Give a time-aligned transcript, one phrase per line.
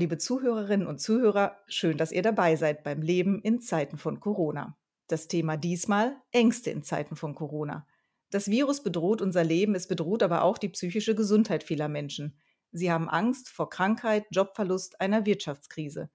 [0.00, 4.78] liebe Zuhörerinnen und Zuhörer, schön, dass ihr dabei seid beim Leben in Zeiten von Corona.
[5.08, 7.86] Das Thema diesmal Ängste in Zeiten von Corona.
[8.30, 12.38] Das Virus bedroht unser Leben, es bedroht aber auch die psychische Gesundheit vieler Menschen.
[12.72, 16.08] Sie haben Angst vor Krankheit, Jobverlust, einer Wirtschaftskrise.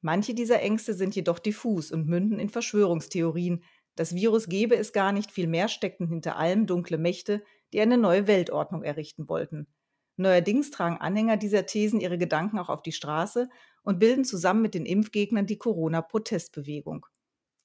[0.00, 3.64] Manche dieser Ängste sind jedoch diffus und münden in Verschwörungstheorien.
[3.96, 7.42] Das Virus gebe es gar nicht, vielmehr steckten hinter allem dunkle Mächte,
[7.74, 9.66] die eine neue Weltordnung errichten wollten.
[10.16, 13.48] Neuerdings tragen Anhänger dieser Thesen ihre Gedanken auch auf die Straße
[13.82, 17.06] und bilden zusammen mit den Impfgegnern die Corona-Protestbewegung.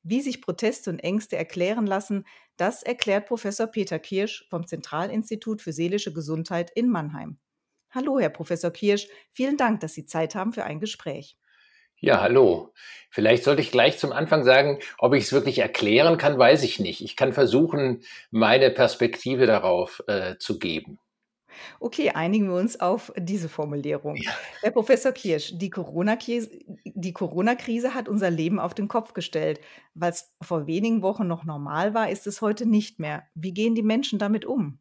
[0.03, 2.25] Wie sich Proteste und Ängste erklären lassen,
[2.57, 7.37] das erklärt Professor Peter Kirsch vom Zentralinstitut für seelische Gesundheit in Mannheim.
[7.91, 11.37] Hallo, Herr Professor Kirsch, vielen Dank, dass Sie Zeit haben für ein Gespräch.
[12.03, 12.73] Ja, hallo.
[13.11, 16.79] Vielleicht sollte ich gleich zum Anfang sagen, ob ich es wirklich erklären kann, weiß ich
[16.79, 17.01] nicht.
[17.01, 20.99] Ich kann versuchen, meine Perspektive darauf äh, zu geben.
[21.80, 24.16] Okay, einigen wir uns auf diese Formulierung.
[24.16, 24.32] Ja.
[24.62, 26.49] Herr Professor Kirsch, die Corona-Krise
[27.13, 27.55] Corona
[27.94, 29.60] hat unser Leben auf den Kopf gestellt.
[29.99, 33.24] Es vor wenigen Wochen noch normal war, ist es heute nicht mehr.
[33.35, 34.79] Wie gehen die Menschen damit um?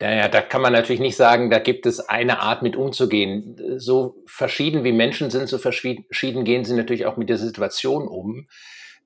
[0.00, 3.78] Naja, da kann man natürlich nicht sagen, da gibt es eine Art mit umzugehen.
[3.78, 8.48] So verschieden wie Menschen sind, so verschieden gehen sie natürlich auch mit der Situation um.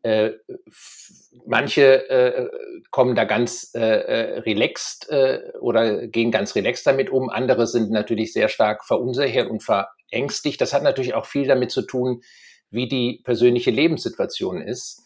[0.03, 0.33] Äh,
[1.47, 2.49] manche äh,
[2.91, 7.31] kommen da ganz äh, äh, relaxed äh, oder gehen ganz relaxed damit um.
[7.31, 10.61] Andere sind natürlich sehr stark verunsichert und verängstigt.
[10.61, 12.23] Das hat natürlich auch viel damit zu tun,
[12.71, 15.03] wie die persönliche Lebenssituation ist.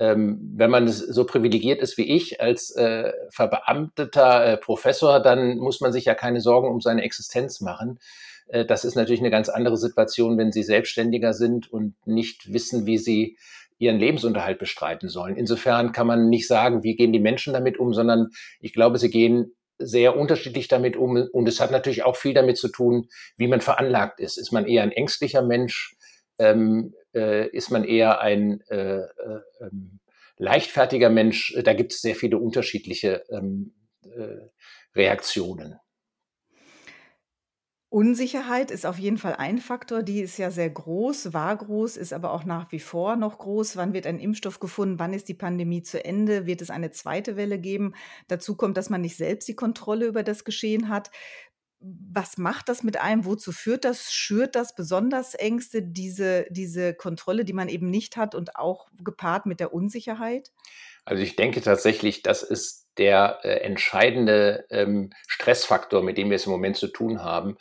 [0.00, 5.80] Ähm, wenn man so privilegiert ist wie ich als äh, verbeamteter äh, Professor, dann muss
[5.80, 8.00] man sich ja keine Sorgen um seine Existenz machen.
[8.48, 12.86] Äh, das ist natürlich eine ganz andere Situation, wenn Sie Selbstständiger sind und nicht wissen,
[12.86, 13.38] wie Sie
[13.78, 15.36] ihren Lebensunterhalt bestreiten sollen.
[15.36, 18.28] Insofern kann man nicht sagen, wie gehen die Menschen damit um, sondern
[18.60, 21.16] ich glaube, sie gehen sehr unterschiedlich damit um.
[21.32, 24.38] Und es hat natürlich auch viel damit zu tun, wie man veranlagt ist.
[24.38, 25.96] Ist man eher ein ängstlicher Mensch?
[26.38, 30.00] Ähm, äh, ist man eher ein äh, äh, ähm,
[30.36, 31.56] leichtfertiger Mensch?
[31.64, 34.48] Da gibt es sehr viele unterschiedliche ähm, äh,
[34.94, 35.76] Reaktionen.
[37.94, 40.02] Unsicherheit ist auf jeden Fall ein Faktor.
[40.02, 43.76] Die ist ja sehr groß, war groß, ist aber auch nach wie vor noch groß.
[43.76, 44.98] Wann wird ein Impfstoff gefunden?
[44.98, 46.44] Wann ist die Pandemie zu Ende?
[46.44, 47.94] Wird es eine zweite Welle geben?
[48.26, 51.12] Dazu kommt, dass man nicht selbst die Kontrolle über das Geschehen hat.
[51.78, 53.26] Was macht das mit einem?
[53.26, 54.12] Wozu führt das?
[54.12, 59.46] Schürt das besonders Ängste, diese, diese Kontrolle, die man eben nicht hat und auch gepaart
[59.46, 60.50] mit der Unsicherheit?
[61.04, 66.46] Also ich denke tatsächlich, das ist der äh, entscheidende ähm, Stressfaktor, mit dem wir es
[66.46, 67.56] im Moment zu tun haben.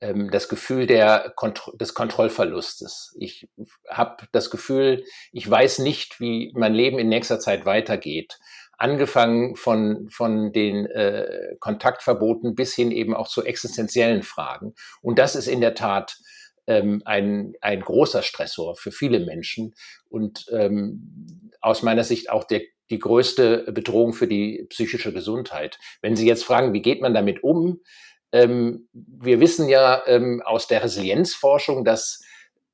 [0.00, 3.14] Ähm, das Gefühl der Kont des Kontrollverlustes.
[3.18, 3.48] Ich
[3.88, 8.38] habe das Gefühl, ich weiß nicht, wie mein Leben in nächster Zeit weitergeht.
[8.78, 14.74] Angefangen von, von den äh, Kontaktverboten bis hin eben auch zu existenziellen Fragen.
[15.00, 16.18] Und das ist in der Tat
[16.66, 19.74] ähm, ein, ein großer Stressor für viele Menschen
[20.10, 22.60] und ähm, aus meiner Sicht auch der
[22.90, 25.78] die größte Bedrohung für die psychische Gesundheit.
[26.02, 27.80] Wenn Sie jetzt fragen, wie geht man damit um?
[28.32, 32.20] Ähm, wir wissen ja ähm, aus der Resilienzforschung, dass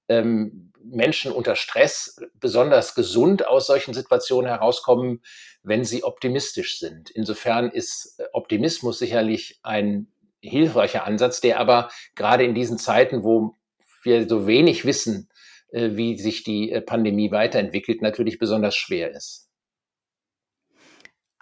[0.09, 5.23] ähm, Menschen unter Stress besonders gesund aus solchen Situationen herauskommen,
[5.62, 7.11] wenn sie optimistisch sind.
[7.11, 10.09] Insofern ist äh, Optimismus sicherlich ein
[10.41, 13.55] hilfreicher Ansatz, der aber gerade in diesen Zeiten, wo
[14.03, 15.29] wir so wenig wissen,
[15.71, 19.49] äh, wie sich die äh, Pandemie weiterentwickelt, natürlich besonders schwer ist.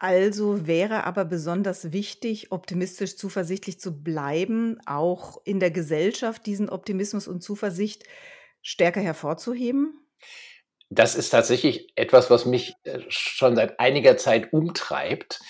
[0.00, 7.28] Also wäre aber besonders wichtig, optimistisch zuversichtlich zu bleiben, auch in der Gesellschaft diesen Optimismus
[7.28, 8.04] und Zuversicht
[8.62, 9.92] stärker hervorzuheben?
[10.88, 15.40] Das ist tatsächlich etwas, was mich äh, schon seit einiger Zeit umtreibt.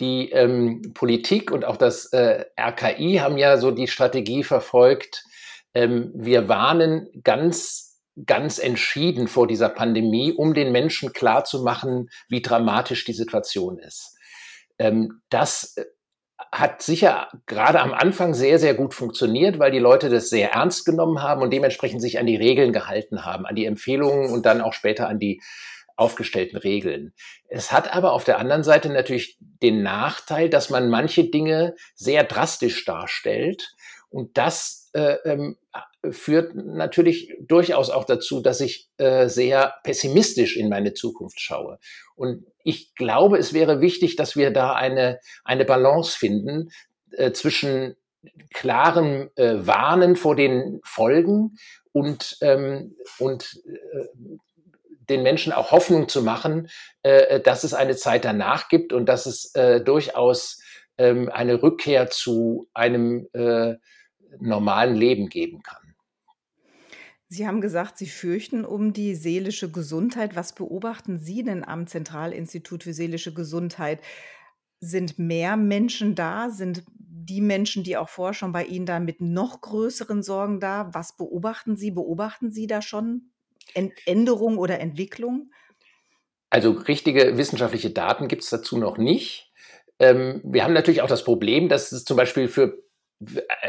[0.00, 5.22] Die ähm, Politik und auch das äh, RKI haben ja so die Strategie verfolgt,
[5.72, 7.89] ähm, wir warnen ganz
[8.26, 14.16] ganz entschieden vor dieser Pandemie, um den Menschen klarzumachen, wie dramatisch die Situation ist.
[14.78, 15.84] Ähm, das äh,
[16.52, 20.84] hat sicher gerade am Anfang sehr, sehr gut funktioniert, weil die Leute das sehr ernst
[20.84, 24.60] genommen haben und dementsprechend sich an die Regeln gehalten haben, an die Empfehlungen und dann
[24.60, 25.40] auch später an die
[25.96, 27.12] aufgestellten Regeln.
[27.48, 32.24] Es hat aber auf der anderen Seite natürlich den Nachteil, dass man manche Dinge sehr
[32.24, 33.74] drastisch darstellt
[34.08, 35.56] und das äh, ähm,
[36.10, 41.78] führt natürlich durchaus auch dazu, dass ich äh, sehr pessimistisch in meine Zukunft schaue.
[42.16, 46.70] Und ich glaube, es wäre wichtig, dass wir da eine, eine Balance finden
[47.12, 47.96] äh, zwischen
[48.52, 51.56] klarem äh, Warnen vor den Folgen
[51.92, 54.06] und, ähm, und äh,
[55.08, 56.68] den Menschen auch Hoffnung zu machen,
[57.02, 60.62] äh, dass es eine Zeit danach gibt und dass es äh, durchaus
[60.98, 63.74] ähm, eine Rückkehr zu einem äh,
[64.38, 65.79] normalen Leben geben kann.
[67.32, 70.34] Sie haben gesagt, Sie fürchten um die seelische Gesundheit.
[70.34, 74.00] Was beobachten Sie denn am Zentralinstitut für seelische Gesundheit?
[74.80, 76.50] Sind mehr Menschen da?
[76.50, 80.90] Sind die Menschen, die auch vorher schon bei Ihnen da mit noch größeren Sorgen da?
[80.92, 81.92] Was beobachten Sie?
[81.92, 83.30] Beobachten Sie da schon
[83.74, 85.52] Änderungen oder Entwicklung?
[86.50, 89.52] Also richtige wissenschaftliche Daten gibt es dazu noch nicht.
[90.00, 92.82] Ähm, wir haben natürlich auch das Problem, dass es zum Beispiel für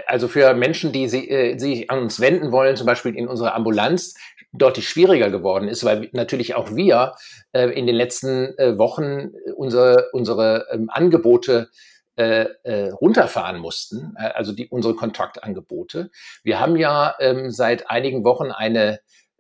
[0.08, 3.56] also für Menschen, die sie, äh, sich an uns wenden wollen, zum Beispiel in unserer
[3.56, 4.16] Ambulanz,
[4.54, 7.14] deutlich schwieriger geworden ist, weil natürlich auch wir
[7.54, 11.70] äh, in den letzten äh, Wochen unsere, unsere ähm, Angebote
[12.18, 16.12] äh, äh, runterfahren mussten, äh, also die, unsere Kontaktangebote.
[16.44, 19.00] Wir haben ja ähm, seit einigen Wochen eine,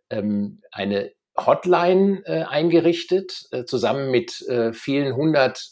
[0.09, 5.71] ähm, eine Hotline äh, eingerichtet, äh, zusammen mit äh, vielen hundert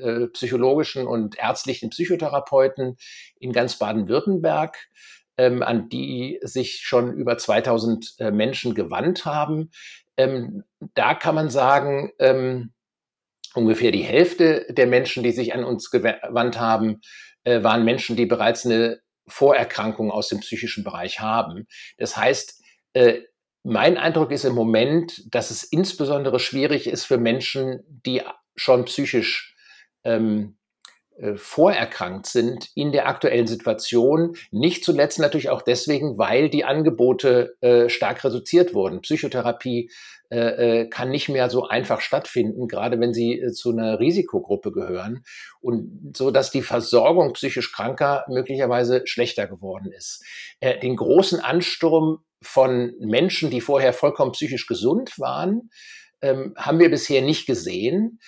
[0.00, 2.96] äh, psychologischen und ärztlichen Psychotherapeuten
[3.38, 4.76] in ganz Baden-Württemberg,
[5.36, 9.70] ähm, an die sich schon über 2000 äh, Menschen gewandt haben.
[10.16, 10.64] Ähm,
[10.94, 12.72] da kann man sagen, ähm,
[13.54, 17.00] ungefähr die Hälfte der Menschen, die sich an uns gewandt haben,
[17.44, 21.66] äh, waren Menschen, die bereits eine Vorerkrankung aus dem psychischen Bereich haben.
[21.98, 23.20] Das heißt, äh,
[23.62, 28.22] mein Eindruck ist im Moment, dass es insbesondere schwierig ist für Menschen, die
[28.56, 29.49] schon psychisch
[30.04, 30.56] ähm,
[31.20, 34.36] äh, vorerkrankt sind in der aktuellen Situation.
[34.50, 39.02] Nicht zuletzt natürlich auch deswegen, weil die Angebote äh, stark reduziert wurden.
[39.02, 39.90] Psychotherapie
[40.30, 40.38] äh,
[40.80, 45.22] äh kann nicht mehr so einfach stattfinden, gerade wenn sie äh, zu einer Risikogruppe gehören
[45.60, 50.24] und so, dass die Versorgung psychisch Kranker möglicherweise schlechter geworden ist.
[50.60, 55.68] Äh, den großen Ansturm von Menschen, die vorher vollkommen psychisch gesund waren,
[56.22, 58.20] ähm, haben wir bisher nicht gesehen,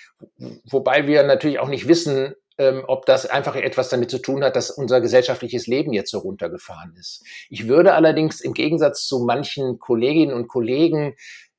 [0.65, 4.57] wobei wir natürlich auch nicht wissen, ähm, ob das einfach etwas damit zu tun hat,
[4.57, 7.25] dass unser gesellschaftliches Leben jetzt so runtergefahren ist.
[7.49, 11.15] Ich würde allerdings im Gegensatz zu manchen Kolleginnen und Kollegen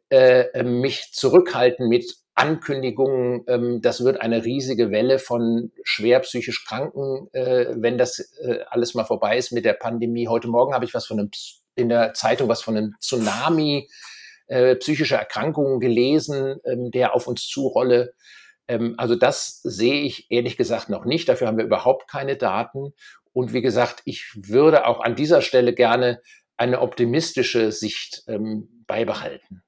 [0.09, 6.65] äh, ähm, mich zurückhalten mit Ankündigungen, ähm, das wird eine riesige Welle von schwer psychisch
[6.65, 10.27] Kranken, äh, wenn das äh, alles mal vorbei ist mit der Pandemie.
[10.27, 11.31] Heute Morgen habe ich was von einem
[11.75, 13.87] in der Zeitung was von einem Tsunami
[14.47, 18.13] äh, psychischer Erkrankungen gelesen, ähm, der auf uns zurolle.
[18.67, 21.29] Ähm, also das sehe ich ehrlich gesagt noch nicht.
[21.29, 22.93] Dafür haben wir überhaupt keine Daten.
[23.31, 26.21] Und wie gesagt, ich würde auch an dieser Stelle gerne
[26.57, 29.63] eine optimistische Sicht ähm, beibehalten.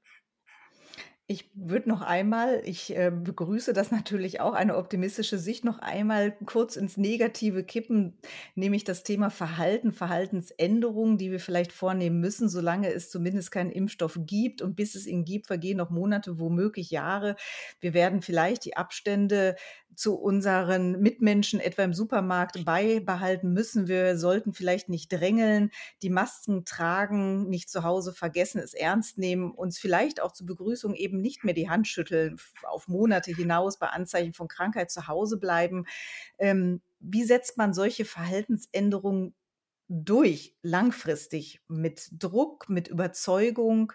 [1.27, 6.37] Ich würde noch einmal, ich äh, begrüße das natürlich auch, eine optimistische Sicht, noch einmal
[6.45, 8.19] kurz ins Negative kippen,
[8.53, 14.19] nämlich das Thema Verhalten, Verhaltensänderungen, die wir vielleicht vornehmen müssen, solange es zumindest keinen Impfstoff
[14.21, 14.61] gibt.
[14.61, 17.37] Und bis es ihn gibt, vergehen noch Monate, womöglich Jahre.
[17.79, 19.55] Wir werden vielleicht die Abstände
[19.95, 23.87] zu unseren Mitmenschen etwa im Supermarkt beibehalten müssen.
[23.87, 25.71] Wir sollten vielleicht nicht drängeln,
[26.01, 30.95] die Masken tragen, nicht zu Hause vergessen, es ernst nehmen, uns vielleicht auch zur Begrüßung
[30.95, 35.37] eben nicht mehr die Hand schütteln, auf Monate hinaus bei Anzeichen von Krankheit zu Hause
[35.37, 35.85] bleiben.
[36.37, 39.35] Ähm, wie setzt man solche Verhaltensänderungen
[39.87, 43.93] durch, langfristig, mit Druck, mit Überzeugung?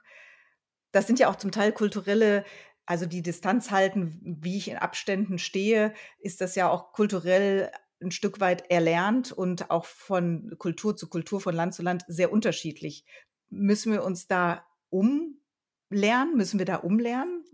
[0.92, 2.44] Das sind ja auch zum Teil kulturelle
[2.90, 7.70] also die Distanz halten, wie ich in Abständen stehe, ist das ja auch kulturell
[8.02, 12.32] ein Stück weit erlernt und auch von Kultur zu Kultur, von Land zu Land sehr
[12.32, 13.04] unterschiedlich.
[13.48, 16.36] Müssen wir uns da umlernen?
[16.36, 17.44] Müssen wir da umlernen?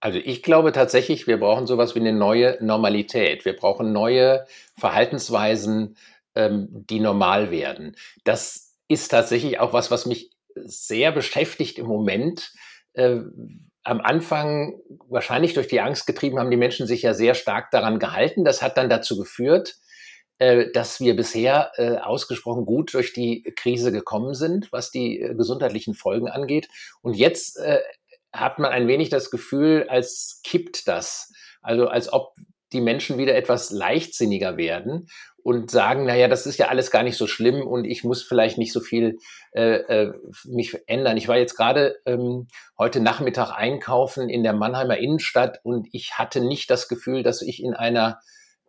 [0.00, 3.44] Also ich glaube tatsächlich, wir brauchen sowas wie eine neue Normalität.
[3.44, 4.44] Wir brauchen neue
[4.76, 5.96] Verhaltensweisen,
[6.34, 7.94] ähm, die normal werden.
[8.24, 12.52] Das ist tatsächlich auch was, was mich sehr beschäftigt im Moment,
[12.94, 13.20] äh,
[13.84, 17.98] am Anfang wahrscheinlich durch die Angst getrieben haben die Menschen sich ja sehr stark daran
[17.98, 18.44] gehalten.
[18.44, 19.76] Das hat dann dazu geführt,
[20.38, 25.34] äh, dass wir bisher äh, ausgesprochen gut durch die Krise gekommen sind, was die äh,
[25.34, 26.68] gesundheitlichen Folgen angeht.
[27.02, 27.60] Und jetzt
[28.32, 31.32] hat man ein wenig das Gefühl, als kippt das.
[31.62, 32.34] Also als ob
[32.74, 35.06] die Menschen wieder etwas leichtsinniger werden
[35.44, 38.56] und sagen, naja, das ist ja alles gar nicht so schlimm und ich muss vielleicht
[38.56, 39.18] nicht so viel
[39.52, 40.12] äh, äh,
[40.44, 41.18] mich ändern.
[41.18, 46.40] Ich war jetzt gerade ähm, heute Nachmittag einkaufen in der Mannheimer Innenstadt und ich hatte
[46.40, 48.20] nicht das Gefühl, dass ich in einer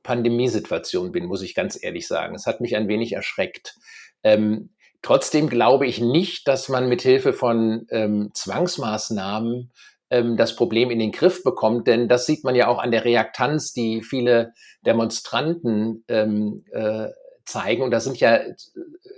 [0.04, 2.36] Pandemiesituation bin, muss ich ganz ehrlich sagen.
[2.36, 3.76] Es hat mich ein wenig erschreckt.
[4.22, 4.70] Ähm,
[5.02, 9.72] trotzdem glaube ich nicht, dass man mit Hilfe von ähm, Zwangsmaßnahmen
[10.10, 11.88] ähm, das Problem in den Griff bekommt.
[11.88, 14.54] Denn das sieht man ja auch an der Reaktanz, die viele
[14.86, 17.10] Demonstranten ähm, äh,
[17.46, 17.84] zeigen.
[17.84, 18.40] Und da sind ja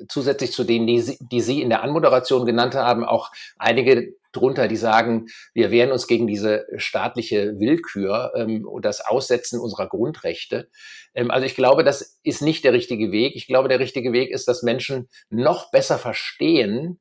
[0.08, 4.67] zusätzlich zu denen, die Sie, die Sie in der Anmoderation genannt haben, auch einige drunter,
[4.67, 10.70] die sagen, wir wehren uns gegen diese staatliche Willkür ähm, und das Aussetzen unserer Grundrechte.
[11.13, 13.36] Ähm, also ich glaube, das ist nicht der richtige Weg.
[13.36, 17.00] Ich glaube, der richtige Weg ist, dass Menschen noch besser verstehen,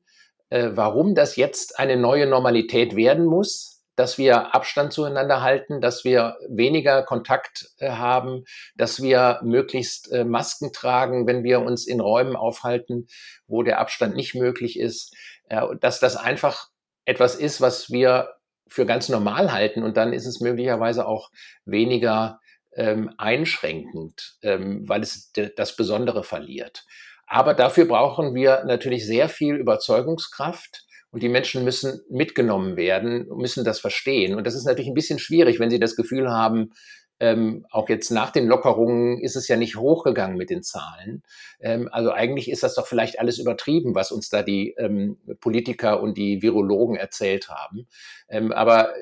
[0.49, 6.05] äh, warum das jetzt eine neue Normalität werden muss, dass wir Abstand zueinander halten, dass
[6.05, 11.99] wir weniger Kontakt äh, haben, dass wir möglichst äh, Masken tragen, wenn wir uns in
[11.99, 13.07] Räumen aufhalten,
[13.47, 15.15] wo der Abstand nicht möglich ist,
[15.49, 16.69] äh, dass das einfach
[17.05, 18.35] etwas ist, was wir
[18.67, 19.81] für ganz normal halten.
[19.81, 21.31] Und dann ist es möglicherweise auch
[21.65, 22.39] weniger
[22.75, 26.85] ähm, einschränkend, ähm, weil es das Besondere verliert.
[27.25, 33.63] Aber dafür brauchen wir natürlich sehr viel Überzeugungskraft und die Menschen müssen mitgenommen werden, müssen
[33.63, 34.35] das verstehen.
[34.35, 36.71] Und das ist natürlich ein bisschen schwierig, wenn sie das Gefühl haben,
[37.19, 41.23] ähm, auch jetzt nach den Lockerungen ist es ja nicht hochgegangen mit den Zahlen.
[41.59, 46.01] Ähm, also eigentlich ist das doch vielleicht alles übertrieben, was uns da die ähm, Politiker
[46.01, 47.87] und die Virologen erzählt haben.
[48.29, 48.93] Ähm, aber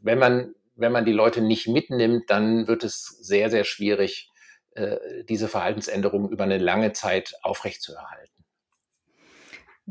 [0.00, 4.30] wenn man, wenn man die Leute nicht mitnimmt, dann wird es sehr, sehr schwierig,
[4.74, 4.98] äh,
[5.28, 8.31] diese Verhaltensänderungen über eine lange Zeit aufrechtzuerhalten.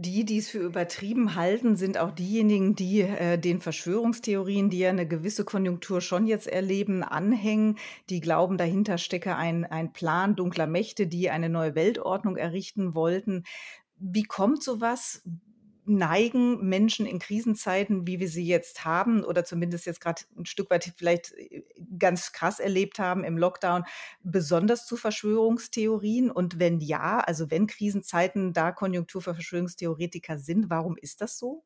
[0.03, 4.89] Die, die es für übertrieben halten, sind auch diejenigen, die äh, den Verschwörungstheorien, die ja
[4.89, 7.77] eine gewisse Konjunktur schon jetzt erleben, anhängen.
[8.09, 13.43] Die glauben, dahinter stecke ein, ein Plan dunkler Mächte, die eine neue Weltordnung errichten wollten.
[13.97, 15.21] Wie kommt sowas?
[15.91, 20.69] Neigen Menschen in Krisenzeiten, wie wir sie jetzt haben, oder zumindest jetzt gerade ein Stück
[20.69, 21.63] weit vielleicht äh,
[21.97, 23.83] ganz krass erlebt haben im Lockdown,
[24.23, 26.31] besonders zu Verschwörungstheorien?
[26.31, 31.63] Und wenn ja, also wenn Krisenzeiten da Konjunktur für Verschwörungstheoretiker sind, warum ist das so?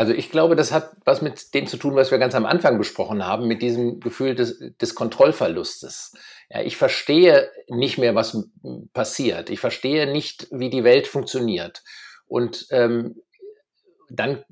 [0.00, 2.78] Also ich glaube, das hat was mit dem zu tun, was wir ganz am Anfang
[2.78, 6.14] besprochen haben, mit diesem Gefühl des, des Kontrollverlustes.
[6.48, 8.48] Ja, ich verstehe nicht mehr, was
[8.94, 9.50] passiert.
[9.50, 11.82] Ich verstehe nicht, wie die Welt funktioniert.
[12.30, 13.16] Und ähm,
[14.08, 14.44] dann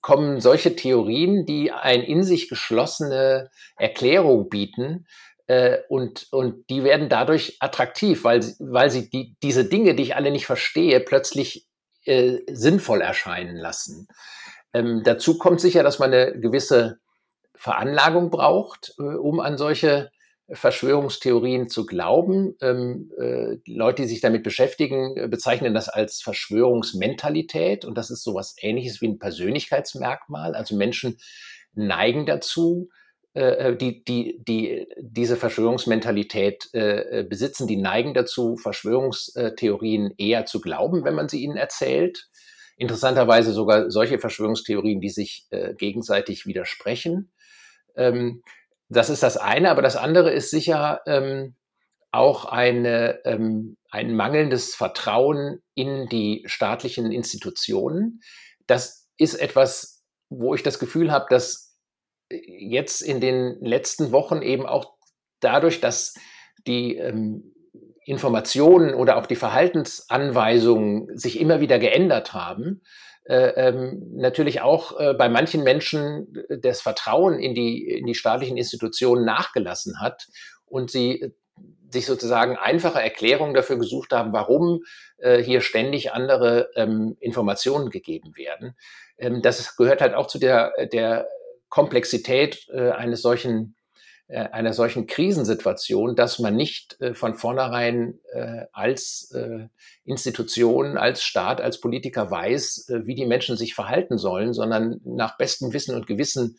[0.00, 5.06] kommen solche Theorien, die eine in sich geschlossene Erklärung bieten,
[5.48, 10.16] äh, und, und die werden dadurch attraktiv, weil, weil sie die, diese Dinge, die ich
[10.16, 11.66] alle nicht verstehe, plötzlich
[12.04, 14.08] äh, sinnvoll erscheinen lassen.
[14.72, 16.98] Ähm, dazu kommt sicher, dass man eine gewisse
[17.54, 20.10] Veranlagung braucht, äh, um an solche
[20.50, 22.54] Verschwörungstheorien zu glauben.
[22.60, 28.22] Ähm, äh, Leute, die sich damit beschäftigen, äh, bezeichnen das als Verschwörungsmentalität und das ist
[28.22, 30.54] sowas ähnliches wie ein Persönlichkeitsmerkmal.
[30.54, 31.18] Also Menschen
[31.74, 32.90] neigen dazu,
[33.34, 40.46] äh, äh die, die, die diese Verschwörungsmentalität äh, äh, besitzen, die neigen dazu, Verschwörungstheorien eher
[40.46, 42.28] zu glauben, wenn man sie ihnen erzählt.
[42.76, 47.32] Interessanterweise sogar solche Verschwörungstheorien, die sich äh, gegenseitig widersprechen.
[47.96, 48.42] Ähm,
[48.88, 51.56] das ist das eine, aber das andere ist sicher ähm,
[52.12, 58.20] auch eine, ähm, ein mangelndes Vertrauen in die staatlichen Institutionen.
[58.66, 61.78] Das ist etwas, wo ich das Gefühl habe, dass
[62.30, 64.94] jetzt in den letzten Wochen eben auch
[65.40, 66.14] dadurch, dass
[66.66, 67.54] die ähm,
[68.04, 72.86] Informationen oder auch die Verhaltensanweisungen sich immer wieder geändert haben, äh,
[73.28, 79.24] ähm, natürlich auch äh, bei manchen Menschen das Vertrauen in die, in die staatlichen Institutionen
[79.24, 80.28] nachgelassen hat
[80.64, 81.30] und sie äh,
[81.90, 84.82] sich sozusagen einfache Erklärungen dafür gesucht haben, warum
[85.18, 88.76] äh, hier ständig andere ähm, Informationen gegeben werden.
[89.18, 91.28] Ähm, das gehört halt auch zu der, der
[91.68, 93.85] Komplexität äh, eines solchen äh,
[94.28, 99.34] einer solchen Krisensituation, dass man nicht äh, von vornherein äh, als
[100.04, 105.72] Institution, als Staat, als Politiker weiß, wie die Menschen sich verhalten sollen, sondern nach bestem
[105.72, 106.58] Wissen und Gewissen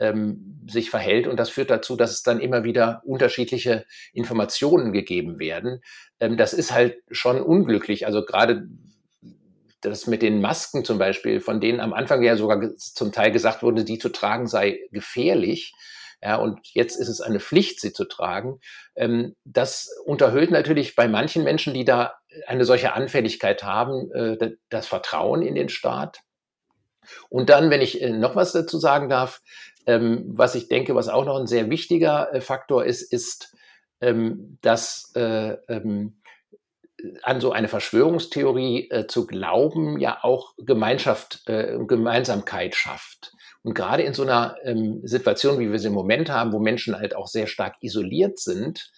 [0.00, 1.28] ähm, sich verhält.
[1.28, 5.82] Und das führt dazu, dass es dann immer wieder unterschiedliche Informationen gegeben werden.
[6.18, 8.06] Ähm, das ist halt schon unglücklich.
[8.06, 8.66] Also gerade
[9.82, 13.62] das mit den Masken zum Beispiel, von denen am Anfang ja sogar zum Teil gesagt
[13.62, 15.74] wurde, die zu tragen sei gefährlich
[16.22, 18.60] ja, und jetzt ist es eine Pflicht, sie zu tragen.
[18.94, 22.14] Ähm, das unterhöhlt natürlich bei manchen Menschen, die da
[22.46, 26.20] eine solche Anfälligkeit haben, äh, das Vertrauen in den Staat.
[27.28, 29.40] Und dann, wenn ich äh, noch was dazu sagen darf,
[29.86, 33.56] ähm, was ich denke, was auch noch ein sehr wichtiger äh, Faktor ist, ist,
[34.00, 36.20] ähm, dass äh, ähm,
[37.22, 43.32] an so eine Verschwörungstheorie äh, zu glauben ja auch Gemeinschaft, äh, Gemeinsamkeit schafft.
[43.62, 46.96] Und gerade in so einer ähm, Situation, wie wir sie im Moment haben, wo Menschen
[46.96, 48.90] halt auch sehr stark isoliert sind,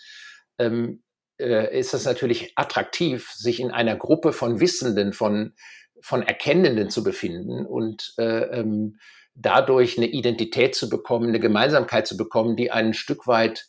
[0.58, 1.02] ähm,
[1.38, 5.54] äh, ist es natürlich attraktiv, sich in einer Gruppe von Wissenden, von,
[6.00, 8.98] von Erkennenden zu befinden und äh, ähm,
[9.34, 13.66] dadurch eine Identität zu bekommen, eine Gemeinsamkeit zu bekommen, die ein Stück weit,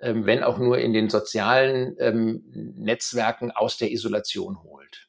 [0.00, 2.42] ähm, wenn auch nur in den sozialen ähm,
[2.76, 5.08] Netzwerken aus der Isolation holt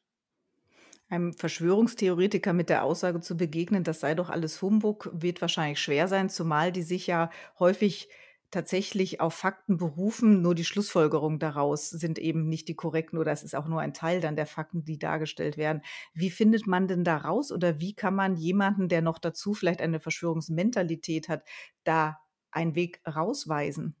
[1.08, 6.08] einem Verschwörungstheoretiker mit der Aussage zu begegnen, das sei doch alles Humbug, wird wahrscheinlich schwer
[6.08, 8.08] sein, zumal die sich ja häufig
[8.50, 13.42] tatsächlich auf Fakten berufen, nur die Schlussfolgerungen daraus sind eben nicht die korrekten oder es
[13.42, 15.82] ist auch nur ein Teil dann der Fakten, die dargestellt werden.
[16.14, 19.80] Wie findet man denn da raus oder wie kann man jemanden, der noch dazu vielleicht
[19.80, 21.44] eine Verschwörungsmentalität hat,
[21.84, 22.18] da
[22.50, 23.96] einen Weg rausweisen?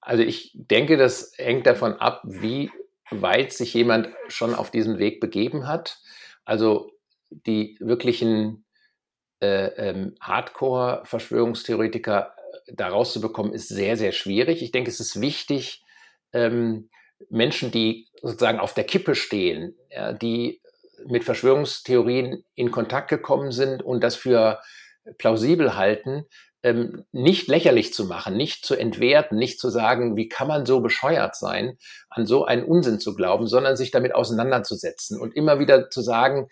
[0.00, 2.70] Also ich denke, das hängt davon ab, wie
[3.10, 5.98] weit sich jemand schon auf diesen Weg begeben hat.
[6.44, 6.92] Also
[7.30, 8.64] die wirklichen
[9.40, 12.34] äh, ähm, Hardcore-Verschwörungstheoretiker
[12.66, 14.62] äh, da rauszubekommen, ist sehr, sehr schwierig.
[14.62, 15.84] Ich denke, es ist wichtig,
[16.32, 16.88] ähm,
[17.30, 20.60] Menschen, die sozusagen auf der Kippe stehen, ja, die
[21.06, 24.60] mit Verschwörungstheorien in Kontakt gekommen sind und das für
[25.18, 26.24] plausibel halten,
[26.62, 30.80] ähm, nicht lächerlich zu machen, nicht zu entwerten, nicht zu sagen, wie kann man so
[30.80, 31.78] bescheuert sein,
[32.10, 36.48] an so einen Unsinn zu glauben, sondern sich damit auseinanderzusetzen und immer wieder zu sagen,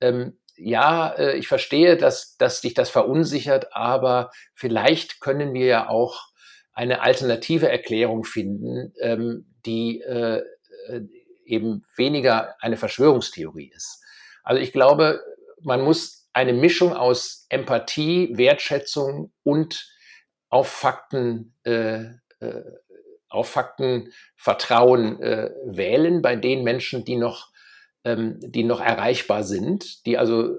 [0.00, 5.88] ähm, ja, äh, ich verstehe, dass, dass dich das verunsichert, aber vielleicht können wir ja
[5.88, 6.28] auch
[6.72, 10.42] eine alternative Erklärung finden, ähm, die äh,
[10.88, 11.00] äh,
[11.44, 14.02] eben weniger eine Verschwörungstheorie ist.
[14.42, 15.20] Also ich glaube,
[15.62, 19.88] man muss eine Mischung aus Empathie, Wertschätzung und
[20.48, 22.04] auf Fakten, äh,
[22.40, 22.62] äh,
[23.28, 27.50] auf Fakten Vertrauen äh, wählen bei den Menschen, die noch
[28.04, 30.56] ähm, die noch erreichbar sind, die also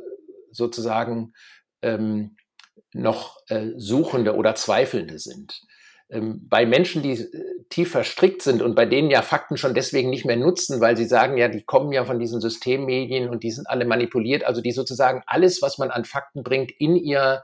[0.51, 1.33] sozusagen
[1.81, 2.35] ähm,
[2.93, 5.61] noch äh, Suchende oder Zweifelnde sind.
[6.11, 10.09] Ähm, bei Menschen, die äh, tief verstrickt sind und bei denen ja Fakten schon deswegen
[10.09, 13.51] nicht mehr nutzen, weil sie sagen, ja, die kommen ja von diesen Systemmedien und die
[13.51, 17.43] sind alle manipuliert, also die sozusagen alles, was man an Fakten bringt, in ihr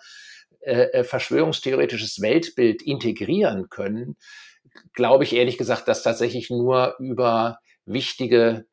[0.60, 4.18] äh, äh verschwörungstheoretisches Weltbild integrieren können,
[4.94, 8.66] glaube ich ehrlich gesagt, dass tatsächlich nur über wichtige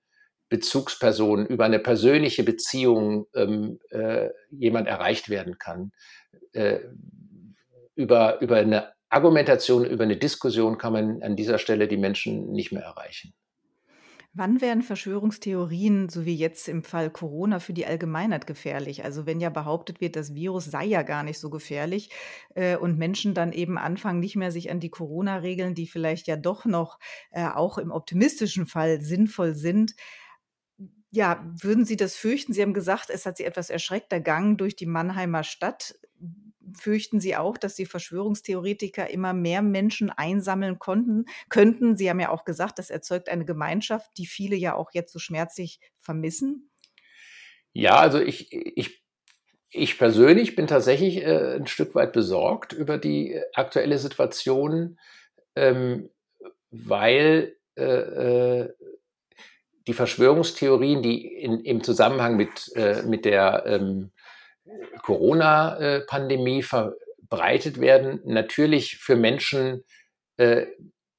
[0.49, 5.93] Bezugsperson, über eine persönliche Beziehung ähm, äh, jemand erreicht werden kann.
[6.53, 6.81] Äh,
[7.97, 12.73] über, über eine Argumentation, über eine Diskussion kann man an dieser Stelle die Menschen nicht
[12.73, 13.33] mehr erreichen.
[14.37, 19.05] Wann werden Verschwörungstheorien, so wie jetzt im Fall Corona, für die Allgemeinheit gefährlich?
[19.05, 22.11] Also wenn ja behauptet wird, das Virus sei ja gar nicht so gefährlich
[22.57, 26.35] äh, und Menschen dann eben anfangen, nicht mehr sich an die Corona-Regeln, die vielleicht ja
[26.35, 26.99] doch noch
[27.31, 29.95] äh, auch im optimistischen Fall sinnvoll sind,
[31.13, 32.53] ja, würden Sie das fürchten?
[32.53, 35.95] Sie haben gesagt, es hat Sie etwas erschreckt, der Gang durch die Mannheimer Stadt.
[36.77, 41.97] Fürchten Sie auch, dass die Verschwörungstheoretiker immer mehr Menschen einsammeln konnten, könnten?
[41.97, 45.19] Sie haben ja auch gesagt, das erzeugt eine Gemeinschaft, die viele ja auch jetzt so
[45.19, 46.71] schmerzlich vermissen.
[47.73, 49.03] Ja, also ich, ich,
[49.71, 54.99] ich persönlich bin tatsächlich äh, ein Stück weit besorgt über die aktuelle Situation,
[55.57, 56.11] ähm,
[56.71, 58.75] weil äh, äh
[59.87, 64.11] die Verschwörungstheorien, die in, im Zusammenhang mit, äh, mit der ähm,
[65.03, 69.85] Corona-Pandemie verbreitet werden, natürlich für Menschen
[70.37, 70.67] äh,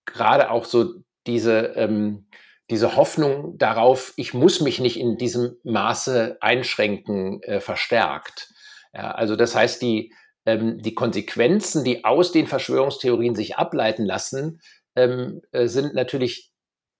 [0.05, 0.93] gerade auch so
[1.27, 2.27] diese, ähm,
[2.69, 8.49] diese Hoffnung darauf, ich muss mich nicht in diesem Maße einschränken, äh, verstärkt.
[8.93, 10.13] Ja, also das heißt, die,
[10.45, 14.61] ähm, die Konsequenzen, die aus den Verschwörungstheorien sich ableiten lassen,
[14.95, 16.51] ähm, äh, sind natürlich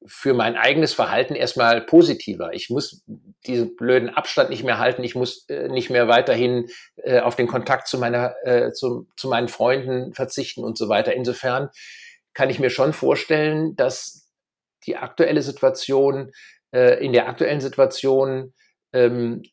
[0.05, 2.53] für mein eigenes Verhalten erstmal positiver.
[2.53, 3.03] Ich muss
[3.45, 5.03] diesen blöden Abstand nicht mehr halten.
[5.03, 9.27] Ich muss äh, nicht mehr weiterhin äh, auf den Kontakt zu meiner, äh, zu, zu
[9.27, 11.13] meinen Freunden verzichten und so weiter.
[11.13, 11.69] Insofern
[12.33, 14.29] kann ich mir schon vorstellen, dass
[14.85, 16.31] die aktuelle Situation,
[16.71, 18.53] äh, in der aktuellen Situation
[18.93, 19.43] ähm,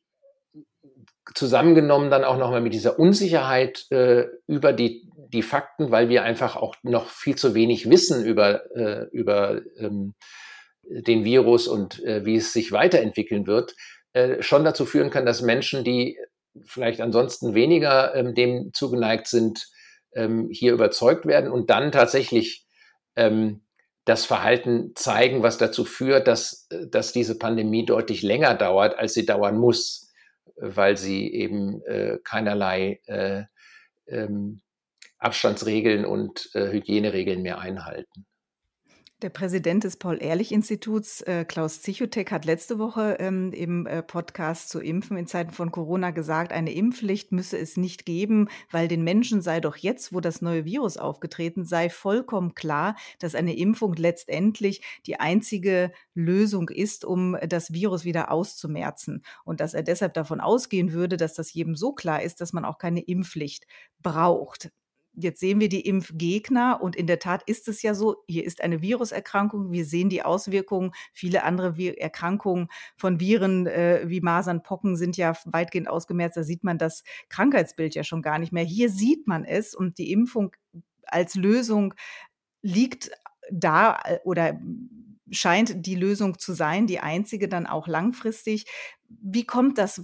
[1.34, 6.56] zusammengenommen dann auch nochmal mit dieser Unsicherheit äh, über die, die Fakten, weil wir einfach
[6.56, 10.14] auch noch viel zu wenig wissen über, äh, über ähm,
[10.82, 13.74] den Virus und äh, wie es sich weiterentwickeln wird,
[14.12, 16.18] äh, schon dazu führen kann, dass Menschen, die
[16.64, 19.68] vielleicht ansonsten weniger ähm, dem zugeneigt sind,
[20.14, 22.66] ähm, hier überzeugt werden und dann tatsächlich
[23.16, 23.62] ähm,
[24.04, 29.14] das Verhalten zeigen, was dazu führt, dass, äh, dass diese Pandemie deutlich länger dauert, als
[29.14, 30.12] sie dauern muss,
[30.56, 33.44] weil sie eben äh, keinerlei äh,
[34.08, 34.61] ähm,
[35.22, 38.26] Abstandsregeln und äh, Hygieneregeln mehr einhalten.
[39.22, 44.80] Der Präsident des Paul-Ehrlich-Instituts, äh, Klaus Zichotek, hat letzte Woche ähm, im äh, Podcast zu
[44.80, 49.40] Impfen in Zeiten von Corona gesagt, eine Impfpflicht müsse es nicht geben, weil den Menschen
[49.40, 54.82] sei doch jetzt, wo das neue Virus aufgetreten sei, vollkommen klar, dass eine Impfung letztendlich
[55.06, 59.22] die einzige Lösung ist, um das Virus wieder auszumerzen.
[59.44, 62.64] Und dass er deshalb davon ausgehen würde, dass das jedem so klar ist, dass man
[62.64, 63.68] auch keine Impfpflicht
[64.00, 64.72] braucht.
[65.14, 68.62] Jetzt sehen wir die Impfgegner und in der Tat ist es ja so, hier ist
[68.62, 74.96] eine Viruserkrankung, wir sehen die Auswirkungen, viele andere Erkrankungen von Viren äh, wie Masern, Pocken
[74.96, 78.64] sind ja weitgehend ausgemerzt, da sieht man das Krankheitsbild ja schon gar nicht mehr.
[78.64, 80.52] Hier sieht man es und die Impfung
[81.04, 81.94] als Lösung
[82.62, 83.10] liegt
[83.50, 84.58] da äh, oder
[85.30, 88.66] scheint die Lösung zu sein, die einzige dann auch langfristig.
[89.08, 90.02] Wie kommt das?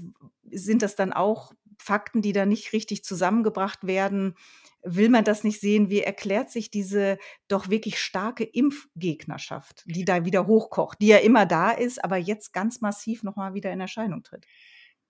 [0.50, 4.34] Sind das dann auch Fakten, die da nicht richtig zusammengebracht werden?
[4.82, 5.90] Will man das nicht sehen?
[5.90, 11.46] Wie erklärt sich diese doch wirklich starke Impfgegnerschaft, die da wieder hochkocht, die ja immer
[11.46, 14.46] da ist, aber jetzt ganz massiv nochmal wieder in Erscheinung tritt?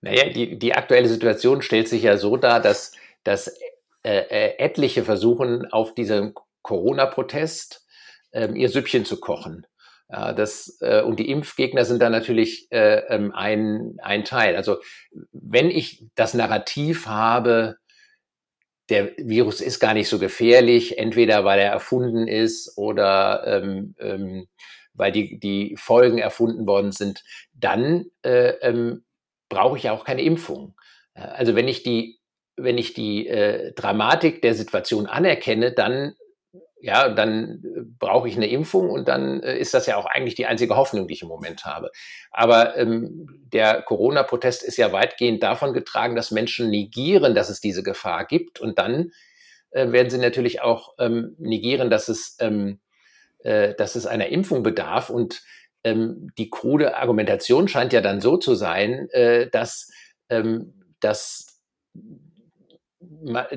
[0.01, 3.47] Naja, die, die aktuelle Situation stellt sich ja so dar, dass, dass
[4.03, 7.85] äh, äh, etliche versuchen, auf diesem Corona-Protest
[8.31, 9.67] äh, ihr Süppchen zu kochen.
[10.09, 14.55] Ja, das, äh, und die Impfgegner sind da natürlich äh, ähm, ein, ein Teil.
[14.55, 14.77] Also
[15.31, 17.77] wenn ich das Narrativ habe,
[18.89, 24.47] der Virus ist gar nicht so gefährlich, entweder weil er erfunden ist oder ähm, ähm,
[24.93, 27.23] weil die, die Folgen erfunden worden sind,
[27.53, 29.05] dann äh, ähm,
[29.47, 30.75] brauche ich auch keine Impfung.
[31.13, 32.19] Also wenn ich die,
[32.55, 36.15] wenn ich die äh, Dramatik der Situation anerkenne, dann
[36.81, 40.35] ja, dann äh, brauche ich eine Impfung und dann äh, ist das ja auch eigentlich
[40.35, 41.91] die einzige Hoffnung, die ich im Moment habe.
[42.31, 47.83] Aber ähm, der Corona-Protest ist ja weitgehend davon getragen, dass Menschen negieren, dass es diese
[47.83, 49.11] Gefahr gibt und dann
[49.71, 52.79] äh, werden sie natürlich auch ähm, negieren, dass es, ähm,
[53.39, 55.41] äh, dass es einer Impfung bedarf und
[55.83, 59.89] ähm, die krude Argumentation scheint ja dann so zu sein, äh, dass,
[60.29, 61.61] ähm, dass,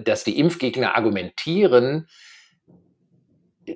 [0.05, 2.09] dass die Impfgegner argumentieren,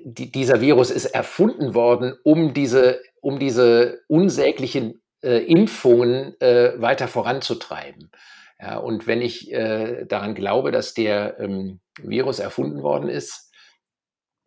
[0.05, 8.11] dieser Virus ist erfunden worden, um diese, um diese unsäglichen äh, Impfungen äh, weiter voranzutreiben.
[8.59, 13.51] Ja, und wenn ich äh, daran glaube, dass der ähm, Virus erfunden worden ist,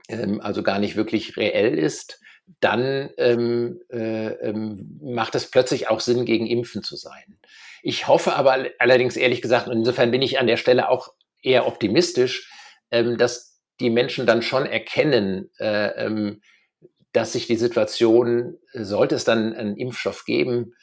[0.09, 2.21] ähm, also gar nicht wirklich reell ist,
[2.59, 7.39] dann ähm, äh, ähm, macht es plötzlich auch Sinn, gegen Impfen zu sein.
[7.83, 11.67] Ich hoffe aber allerdings ehrlich gesagt, und insofern bin ich an der Stelle auch eher
[11.67, 12.51] optimistisch,
[12.91, 13.50] ähm, dass
[13.81, 16.43] die Menschen dann schon erkennen, äh, ähm,
[17.13, 20.75] dass sich die Situation, sollte es dann einen Impfstoff geben,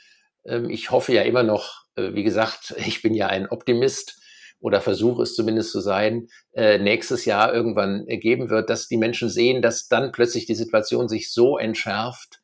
[0.45, 4.19] ähm, ich hoffe ja immer noch, äh, wie gesagt, ich bin ja ein Optimist
[4.59, 9.29] oder versuche es zumindest zu sein, äh, nächstes Jahr irgendwann geben wird, dass die Menschen
[9.29, 12.41] sehen, dass dann plötzlich die Situation sich so entschärft,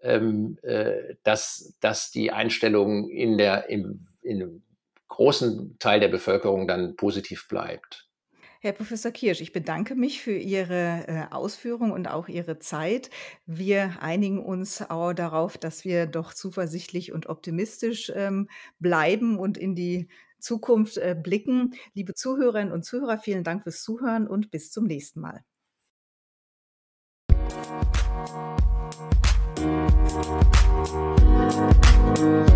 [0.00, 4.64] ähm, äh, dass, dass die Einstellung in der, im, in
[5.06, 8.08] großen Teil der Bevölkerung dann positiv bleibt.
[8.64, 13.10] Herr Professor Kirsch, ich bedanke mich für Ihre äh, Ausführung und auch Ihre Zeit.
[13.44, 18.48] Wir einigen uns auch darauf, dass wir doch zuversichtlich und optimistisch ähm,
[18.78, 20.06] bleiben und in die
[20.38, 21.74] Zukunft äh, blicken.
[21.94, 25.42] Liebe Zuhörerinnen und Zuhörer, vielen Dank fürs Zuhören und bis zum nächsten Mal.
[32.14, 32.51] Musik